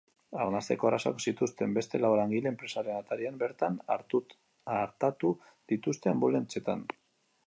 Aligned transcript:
Arnasteko 0.43 0.87
arazoak 0.89 1.19
zituzten 1.31 1.75
beste 1.75 1.99
lau 2.05 2.11
langile 2.19 2.49
enpresaren 2.51 2.97
atarian 3.01 3.37
bertan 3.43 3.77
artatu 4.69 5.33
dituzte, 5.75 6.15
anbulantzietan. 6.17 6.83